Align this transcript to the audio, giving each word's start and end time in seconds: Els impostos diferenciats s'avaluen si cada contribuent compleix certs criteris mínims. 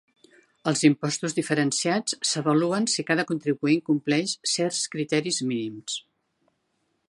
Els 0.69 0.79
impostos 0.87 1.35
diferenciats 1.39 2.15
s'avaluen 2.29 2.89
si 2.95 3.05
cada 3.11 3.27
contribuent 3.33 3.85
compleix 3.93 4.35
certs 4.55 4.83
criteris 4.97 5.41
mínims. 5.53 6.01